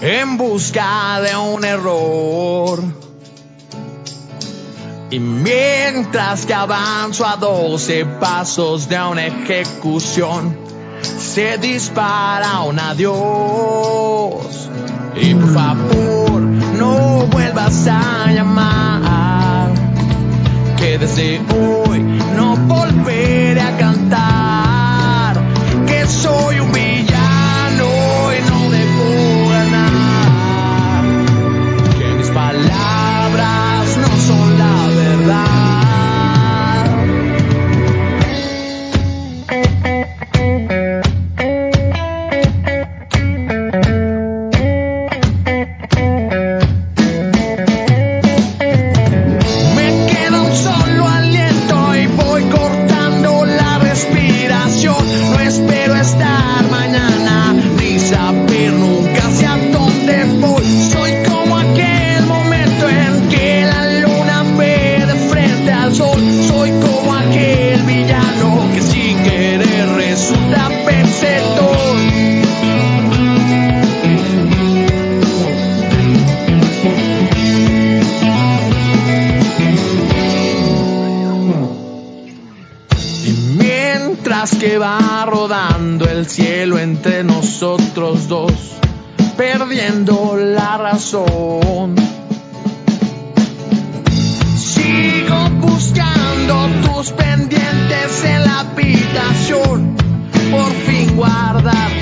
[0.00, 3.05] en busca de un error.
[5.10, 10.56] Y mientras que avanzo a 12 pasos de una ejecución,
[11.02, 14.68] se dispara un adiós.
[15.14, 19.70] Y por favor, no vuelvas a llamar,
[20.76, 21.40] que desde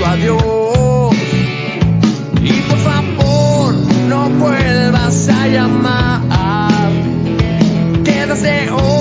[0.05, 1.17] guarda tu adiós.
[2.43, 3.75] Y por favor,
[4.09, 6.91] no vuelvas a llamar.
[8.05, 8.94] Que desde hoy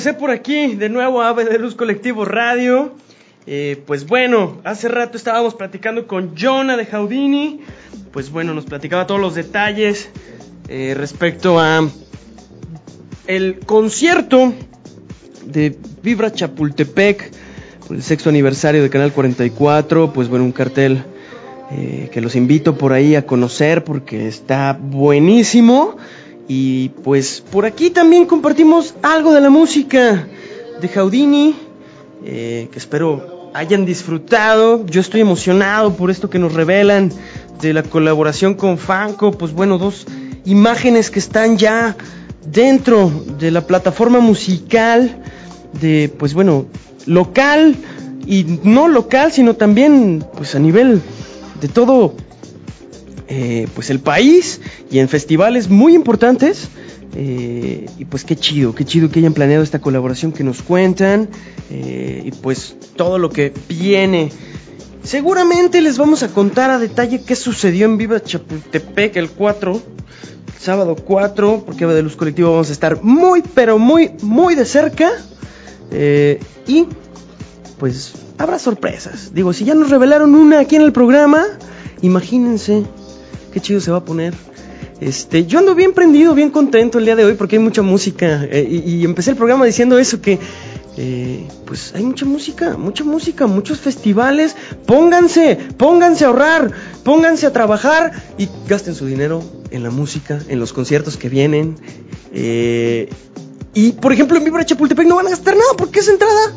[0.00, 2.94] regresé por aquí de nuevo a Ave de Luz Colectivo Radio.
[3.46, 7.60] Eh, pues bueno, hace rato estábamos platicando con Jonah de Jaudini.
[8.10, 10.08] Pues bueno, nos platicaba todos los detalles
[10.68, 11.86] eh, respecto a
[13.26, 14.54] el concierto
[15.44, 17.30] de Vibra Chapultepec
[17.86, 20.14] por el sexto aniversario de Canal 44.
[20.14, 21.04] Pues bueno, un cartel
[21.72, 25.98] eh, que los invito por ahí a conocer porque está buenísimo.
[26.52, 30.26] Y pues por aquí también compartimos algo de la música
[30.80, 31.54] de Jaudini,
[32.24, 34.84] eh, que espero hayan disfrutado.
[34.86, 37.12] Yo estoy emocionado por esto que nos revelan
[37.60, 39.30] de la colaboración con Fanco.
[39.30, 40.08] Pues bueno, dos
[40.44, 41.96] imágenes que están ya
[42.44, 45.22] dentro de la plataforma musical
[45.80, 46.66] de, pues bueno,
[47.06, 47.76] local
[48.26, 51.00] y no local, sino también pues a nivel
[51.60, 52.14] de todo
[53.30, 54.60] eh, pues el país
[54.90, 56.68] y en festivales muy importantes.
[57.14, 61.28] Eh, y pues qué chido, qué chido que hayan planeado esta colaboración que nos cuentan
[61.70, 64.30] eh, y pues todo lo que viene.
[65.02, 70.60] Seguramente les vamos a contar a detalle qué sucedió en Viva Chapultepec el 4, el
[70.60, 75.10] sábado 4, porque de Luz Colectivo vamos a estar muy, pero muy, muy de cerca.
[75.90, 76.86] Eh, y
[77.78, 79.32] pues habrá sorpresas.
[79.34, 81.44] Digo, si ya nos revelaron una aquí en el programa,
[82.02, 82.84] imagínense
[83.52, 84.34] qué chido se va a poner.
[85.00, 88.44] Este, yo ando bien prendido, bien contento el día de hoy porque hay mucha música.
[88.50, 90.38] eh, y, empecé el programa diciendo eso que
[90.96, 94.56] eh, pues hay mucha música, mucha música, muchos festivales.
[94.86, 96.72] Pónganse, pónganse a ahorrar,
[97.04, 101.76] pónganse a trabajar y gasten su dinero en la música, en los conciertos que vienen.
[102.34, 103.08] Eh,
[103.72, 106.54] y por ejemplo en Vibra Chapultepec no van a gastar nada porque es entrada.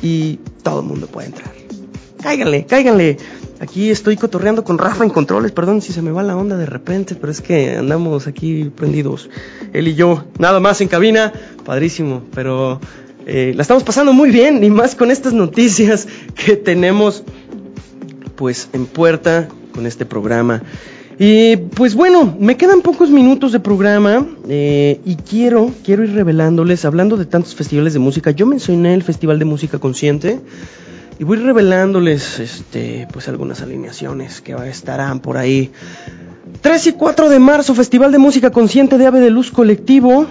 [0.00, 1.52] Y todo el mundo puede entrar.
[2.22, 3.18] Cáiganle, cáiganle.
[3.62, 6.66] Aquí estoy cotorreando con Rafa en controles, perdón si se me va la onda de
[6.66, 9.30] repente, pero es que andamos aquí prendidos,
[9.72, 11.32] él y yo, nada más en cabina,
[11.64, 12.80] padrísimo, pero
[13.24, 17.22] eh, la estamos pasando muy bien y más con estas noticias que tenemos
[18.34, 20.64] pues en puerta con este programa.
[21.20, 26.84] Y pues bueno, me quedan pocos minutos de programa eh, y quiero, quiero ir revelándoles,
[26.84, 30.40] hablando de tantos festivales de música, yo mencioné el Festival de Música Consciente
[31.18, 35.72] y voy revelándoles este, pues algunas alineaciones que estarán por ahí.
[36.60, 40.26] 3 y 4 de marzo, Festival de Música Consciente de Ave de Luz Colectivo.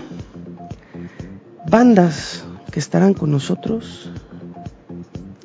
[1.70, 4.12] Bandas que estarán con nosotros.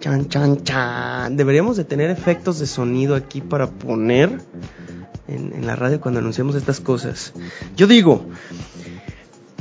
[0.01, 1.37] Chan, chan, chan.
[1.37, 4.41] Deberíamos de tener efectos de sonido aquí para poner
[5.29, 7.33] en, en la radio cuando anunciamos estas cosas.
[7.77, 8.27] Yo digo,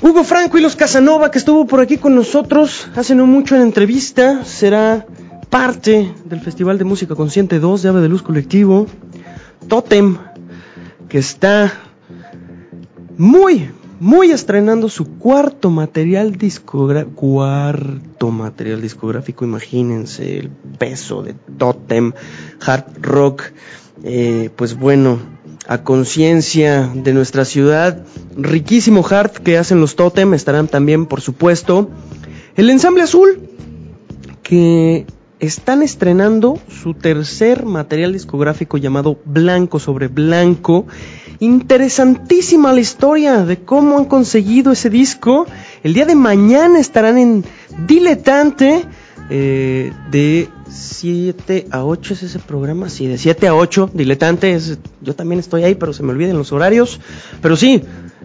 [0.02, 3.62] Hugo Franco y los Casanova, que estuvo por aquí con nosotros hace no mucho en
[3.62, 5.08] entrevista, será
[5.56, 8.88] parte del Festival de Música Consciente 2 de Ave de Luz Colectivo.
[9.70, 10.18] Totem,
[11.08, 11.72] que está
[13.18, 13.70] muy,
[14.02, 17.16] muy estrenando su cuarto material discográfico.
[17.16, 22.12] Cuarto material discográfico, imagínense el peso de Totem,
[22.60, 23.44] hard rock.
[24.04, 25.20] Eh, pues bueno,
[25.70, 28.04] a conciencia de nuestra ciudad,
[28.36, 31.90] riquísimo hard que hacen los Totem, estarán también, por supuesto,
[32.58, 33.40] el ensamble azul,
[34.44, 35.06] que
[35.46, 40.86] están estrenando su tercer material discográfico llamado Blanco sobre Blanco.
[41.40, 45.46] Interesantísima la historia de cómo han conseguido ese disco.
[45.84, 47.46] El día de mañana estarán en
[47.88, 48.86] Diletante.
[49.30, 54.60] Eh, de 7 a 8 es ese programa, sí, de 7 a 8, Diletante,
[55.02, 57.00] yo también estoy ahí, pero se me olviden los horarios,
[57.42, 57.82] pero sí,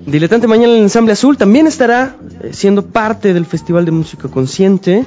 [0.07, 5.05] Diletante mañana el Ensamble Azul también estará eh, siendo parte del Festival de Música Consciente.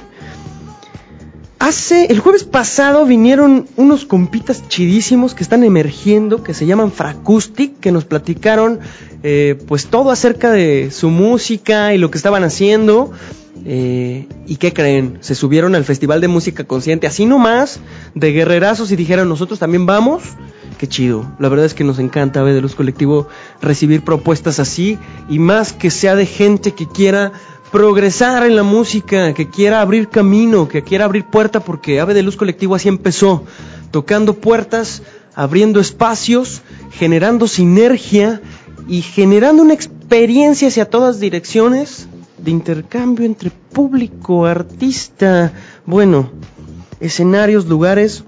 [1.64, 7.80] Hace, el jueves pasado vinieron unos compitas chidísimos que están emergiendo, que se llaman Fracustic,
[7.80, 8.80] que nos platicaron
[9.22, 13.12] eh, pues todo acerca de su música y lo que estaban haciendo.
[13.64, 15.16] Eh, ¿Y qué creen?
[15.22, 17.80] Se subieron al Festival de Música Consciente, así nomás,
[18.14, 20.22] de guerrerazos y dijeron, nosotros también vamos.
[20.76, 21.34] Qué chido.
[21.38, 23.26] La verdad es que nos encanta, ver de Luz Colectivo,
[23.62, 24.98] recibir propuestas así
[25.30, 27.32] y más que sea de gente que quiera
[27.74, 32.22] progresar en la música, que quiera abrir camino, que quiera abrir puerta, porque Ave de
[32.22, 33.42] Luz Colectivo así empezó,
[33.90, 35.02] tocando puertas,
[35.34, 36.62] abriendo espacios,
[36.92, 38.40] generando sinergia
[38.86, 42.06] y generando una experiencia hacia todas direcciones
[42.38, 45.52] de intercambio entre público, artista,
[45.84, 46.30] bueno,
[47.00, 48.22] escenarios, lugares.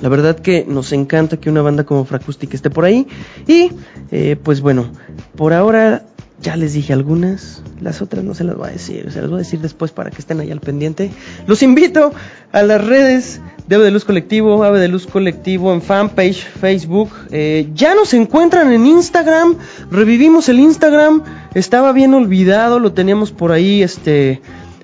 [0.00, 3.06] La verdad que nos encanta que una banda como Fracustic esté por ahí.
[3.46, 3.70] Y
[4.10, 4.90] eh, pues bueno,
[5.36, 6.06] por ahora
[6.40, 9.36] ya les dije algunas, las otras no se las voy a decir, se las voy
[9.36, 11.10] a decir después para que estén ahí al pendiente.
[11.46, 12.12] Los invito
[12.52, 17.10] a las redes de Ave de Luz Colectivo, Ave de Luz Colectivo en fanpage, Facebook.
[17.30, 19.56] Eh, ya nos encuentran en Instagram,
[19.90, 21.22] revivimos el Instagram,
[21.54, 24.40] estaba bien olvidado, lo teníamos por ahí, este,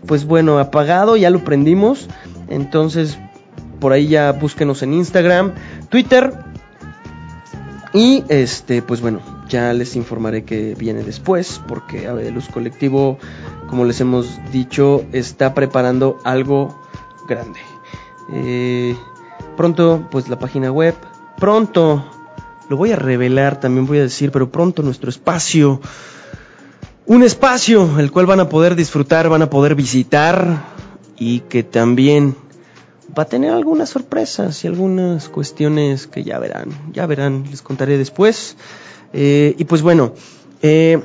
[0.06, 2.08] pues bueno, apagado, ya lo prendimos.
[2.48, 3.16] Entonces,
[3.80, 5.52] por ahí ya búsquenos en Instagram,
[5.88, 6.32] Twitter.
[7.92, 9.20] Y este, pues bueno,
[9.54, 13.18] ya les informaré que viene después, porque Luz Colectivo,
[13.68, 16.76] como les hemos dicho, está preparando algo
[17.28, 17.60] grande.
[18.32, 18.96] Eh,
[19.56, 20.96] pronto, pues la página web,
[21.38, 22.04] pronto,
[22.68, 25.80] lo voy a revelar, también voy a decir, pero pronto nuestro espacio,
[27.06, 30.64] un espacio el cual van a poder disfrutar, van a poder visitar
[31.16, 32.34] y que también
[33.16, 37.98] va a tener algunas sorpresas y algunas cuestiones que ya verán, ya verán, les contaré
[37.98, 38.56] después.
[39.16, 40.12] Eh, y pues bueno,
[40.60, 40.98] eh,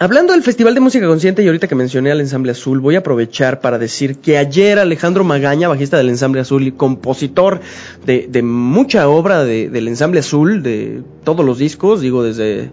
[0.00, 2.98] hablando del Festival de Música Consciente y ahorita que mencioné al Ensamble Azul, voy a
[2.98, 7.60] aprovechar para decir que ayer Alejandro Magaña, bajista del Ensamble Azul y compositor
[8.04, 12.72] de, de mucha obra de, del Ensamble Azul, de todos los discos, digo desde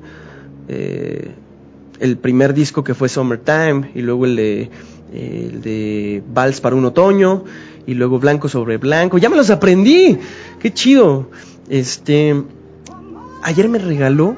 [0.68, 1.30] eh,
[2.00, 4.70] el primer disco que fue Summertime y luego el de,
[5.14, 7.44] el de Vals para un otoño
[7.86, 10.18] y luego Blanco sobre Blanco, ya me los aprendí,
[10.60, 11.30] qué chido.
[11.70, 12.36] Este
[13.44, 14.36] ayer me regaló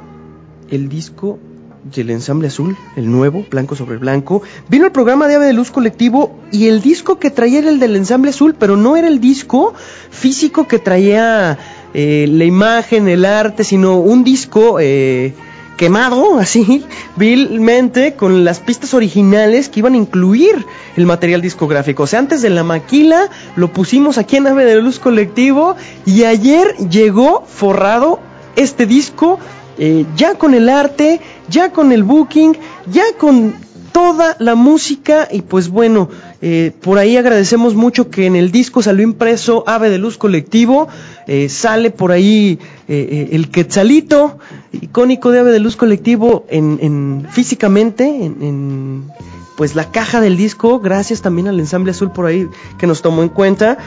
[0.69, 1.39] el disco
[1.83, 4.41] del ensamble azul, el nuevo, blanco sobre blanco.
[4.69, 7.79] Vino el programa de Ave de Luz Colectivo y el disco que traía era el
[7.79, 9.73] del ensamble azul, pero no era el disco
[10.09, 11.57] físico que traía
[11.93, 15.33] eh, la imagen, el arte, sino un disco eh,
[15.75, 16.85] quemado, así,
[17.17, 22.03] vilmente, con las pistas originales que iban a incluir el material discográfico.
[22.03, 25.75] O sea, antes de la maquila lo pusimos aquí en Ave de Luz Colectivo
[26.05, 28.19] y ayer llegó forrado
[28.55, 29.39] este disco
[29.77, 32.55] eh, ya con el arte, ya con el booking,
[32.91, 33.55] ya con
[33.91, 36.09] toda la música y pues bueno,
[36.41, 40.87] eh, por ahí agradecemos mucho que en el disco salió impreso Ave de Luz Colectivo,
[41.27, 44.37] eh, sale por ahí el quetzalito
[44.71, 49.11] icónico de Ave de Luz Colectivo en, en físicamente, en, en,
[49.57, 52.47] pues la caja del disco, gracias también al ensamble azul por ahí
[52.77, 53.77] que nos tomó en cuenta.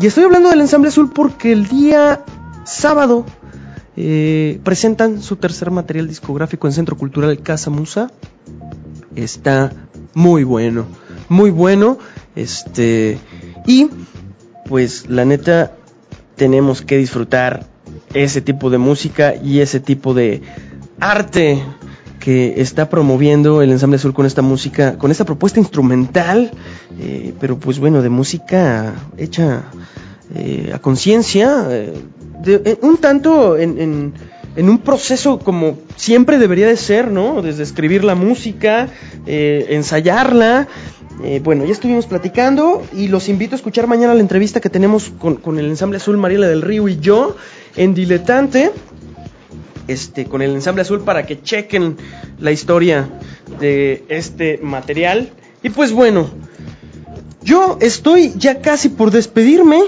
[0.00, 2.24] Y estoy hablando del ensamble azul porque el día
[2.64, 3.26] sábado
[3.96, 8.10] eh, presentan su tercer material discográfico en Centro Cultural Casa Musa.
[9.14, 9.72] Está
[10.14, 10.86] muy bueno,
[11.28, 11.98] muy bueno.
[12.34, 13.18] Este,
[13.66, 13.88] y
[14.66, 15.72] pues la neta,
[16.36, 17.66] tenemos que disfrutar
[18.14, 20.42] ese tipo de música y ese tipo de
[21.00, 21.62] arte
[22.20, 26.52] que está promoviendo el ensamble azul con esta música, con esta propuesta instrumental,
[27.00, 29.64] eh, pero pues bueno, de música hecha
[30.34, 31.94] eh, a conciencia, eh,
[32.42, 34.12] de- un tanto en, en-
[34.54, 37.40] en un proceso como siempre debería de ser, ¿no?
[37.42, 38.88] Desde escribir la música,
[39.26, 40.68] eh, ensayarla.
[41.24, 45.10] Eh, bueno, ya estuvimos platicando y los invito a escuchar mañana la entrevista que tenemos
[45.18, 47.36] con, con el ensamble azul Mariela del Río y yo
[47.76, 48.72] en Diletante
[49.88, 51.96] este, con el ensamble azul para que chequen
[52.38, 53.08] la historia
[53.60, 55.30] de este material.
[55.62, 56.28] Y pues bueno,
[57.42, 59.80] yo estoy ya casi por despedirme.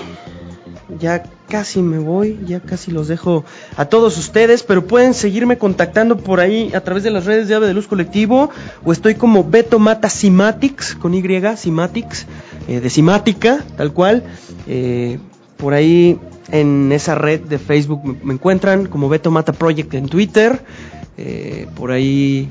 [1.00, 3.44] Ya casi me voy, ya casi los dejo
[3.76, 7.54] a todos ustedes, pero pueden seguirme contactando por ahí a través de las redes de
[7.54, 8.50] Ave de Luz Colectivo
[8.84, 11.22] o estoy como Beto Mata Cimatics con Y,
[11.56, 12.26] Cimatics,
[12.68, 14.24] eh, de Cimática, tal cual.
[14.66, 15.18] Eh,
[15.56, 16.18] por ahí
[16.50, 20.60] en esa red de Facebook me, encuentran como Beto Mata Project en Twitter.
[21.16, 22.48] eh, por ahí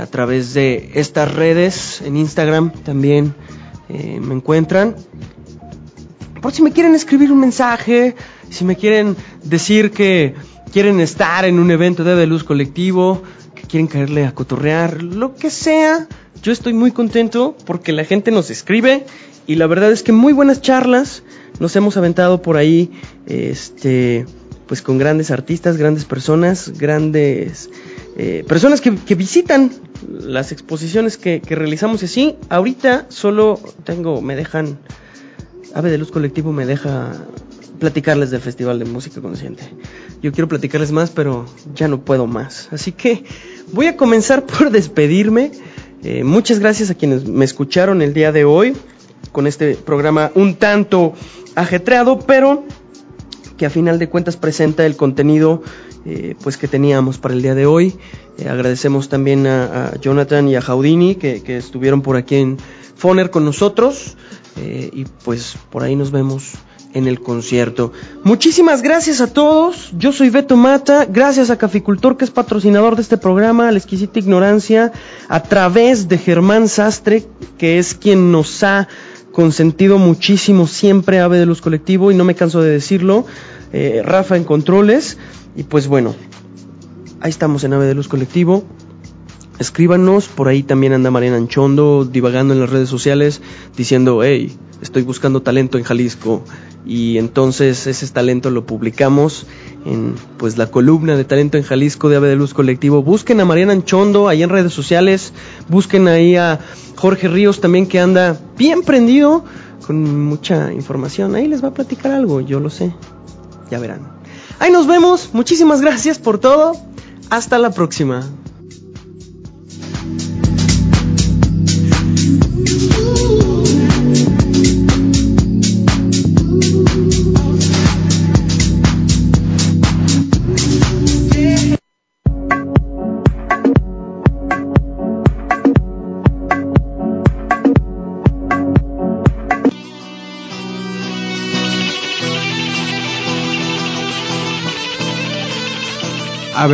[0.00, 3.34] a través de estas redes en Instagram también
[3.88, 4.96] me encuentran.
[6.42, 8.16] Por si me quieren escribir un mensaje,
[8.50, 10.34] si me quieren decir que
[10.72, 13.22] quieren estar en un evento de Luz colectivo,
[13.54, 16.08] que quieren caerle a cotorrear, lo que sea,
[16.42, 19.06] yo estoy muy contento porque la gente nos escribe
[19.46, 21.22] y la verdad es que muy buenas charlas
[21.60, 22.90] nos hemos aventado por ahí,
[23.26, 24.26] este,
[24.66, 27.70] pues con grandes artistas, grandes personas, grandes
[28.16, 29.70] eh, personas que, que visitan
[30.10, 32.36] las exposiciones que, que realizamos y así.
[32.48, 34.78] Ahorita solo tengo, me dejan
[35.74, 37.12] Ave de Luz Colectivo me deja
[37.78, 39.64] platicarles del Festival de Música Consciente.
[40.22, 42.68] Yo quiero platicarles más, pero ya no puedo más.
[42.70, 43.24] Así que
[43.72, 45.50] voy a comenzar por despedirme.
[46.04, 48.74] Eh, muchas gracias a quienes me escucharon el día de hoy
[49.32, 51.14] con este programa un tanto
[51.54, 52.64] ajetreado, pero
[53.56, 55.62] que a final de cuentas presenta el contenido
[56.04, 57.94] eh, pues que teníamos para el día de hoy.
[58.38, 62.58] Eh, agradecemos también a, Jonathan y a Jaudini que, que estuvieron por aquí en
[62.94, 64.16] Foner con nosotros
[64.56, 66.52] eh, y pues por ahí nos vemos
[66.94, 67.92] en el concierto.
[68.22, 69.92] Muchísimas gracias a todos.
[69.96, 71.06] Yo soy Beto Mata.
[71.06, 74.92] Gracias a Caficultor, que es patrocinador de este programa, a la exquisita ignorancia,
[75.28, 77.24] a través de Germán Sastre,
[77.56, 78.88] que es quien nos ha
[79.32, 83.24] consentido muchísimo siempre Ave de Luz Colectivo, y no me canso de decirlo.
[83.72, 85.16] eh, Rafa en Controles.
[85.56, 86.14] Y pues bueno,
[87.20, 88.64] ahí estamos en Ave de Luz Colectivo.
[89.58, 93.40] Escríbanos, por ahí también anda Mariana Anchondo divagando en las redes sociales
[93.76, 96.42] diciendo, hey, estoy buscando talento en Jalisco
[96.84, 99.46] y entonces ese talento lo publicamos
[99.84, 103.02] en pues la columna de talento en Jalisco de Ave de Luz Colectivo.
[103.02, 105.32] Busquen a Mariana Anchondo ahí en redes sociales,
[105.68, 106.58] busquen ahí a
[106.96, 109.44] Jorge Ríos también que anda bien prendido
[109.86, 111.34] con mucha información.
[111.34, 112.92] Ahí les va a platicar algo, yo lo sé.
[113.70, 114.00] Ya verán.
[114.58, 115.30] Ahí nos vemos.
[115.32, 116.72] Muchísimas gracias por todo.
[117.30, 118.28] Hasta la próxima.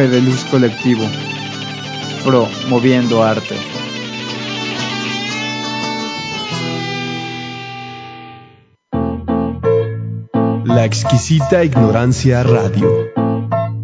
[0.06, 1.02] De Luz Colectivo.
[2.24, 3.56] Promoviendo arte.
[10.64, 12.88] La exquisita ignorancia radio.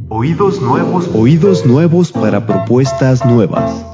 [0.09, 3.94] Oídos nuevos, oídos nuevos para propuestas nuevas.